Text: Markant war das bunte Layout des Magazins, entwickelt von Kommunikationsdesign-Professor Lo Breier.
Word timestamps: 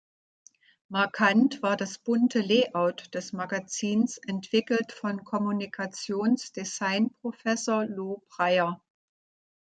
Markant 0.89 1.61
war 1.61 1.77
das 1.77 1.99
bunte 1.99 2.41
Layout 2.41 3.13
des 3.13 3.33
Magazins, 3.33 4.17
entwickelt 4.17 4.93
von 4.93 5.23
Kommunikationsdesign-Professor 5.23 7.85
Lo 7.85 8.23
Breier. 8.27 8.81